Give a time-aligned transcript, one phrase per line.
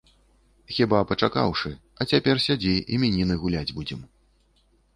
[0.77, 4.01] Хіба пачакаўшы, а цяпер сядзі, імяніны гуляць будзем.